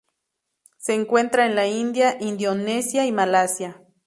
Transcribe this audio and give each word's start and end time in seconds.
Se 0.79 0.95
encuentra 0.95 1.45
en 1.45 1.53
la 1.53 1.67
India, 1.67 2.17
Indonesia 2.19 3.05
y 3.05 3.11
Malasia. 3.11 3.83